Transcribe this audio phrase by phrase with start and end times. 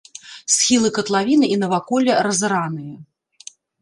[0.53, 2.95] Схілы катлавіны і наваколле разараныя.